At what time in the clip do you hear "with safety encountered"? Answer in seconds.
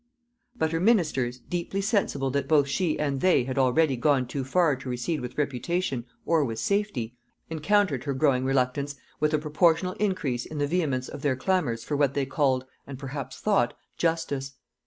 6.43-8.05